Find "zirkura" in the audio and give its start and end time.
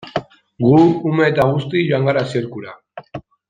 2.35-2.75